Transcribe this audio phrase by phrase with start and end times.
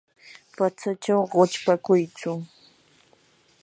[0.55, 2.31] patsachaw quchpakuychu.